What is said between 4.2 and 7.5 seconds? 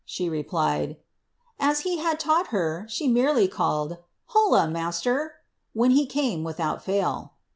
■ Ifolla. ma'ler!" when he came wilhoHI fail.'